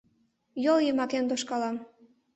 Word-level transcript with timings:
Йол 0.63 0.79
йымакем 0.83 1.25
тошкалам. 1.29 1.75